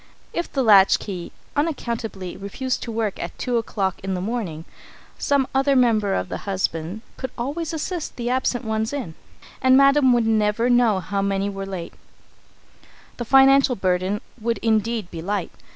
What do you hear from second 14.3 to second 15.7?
burden would indeed be light.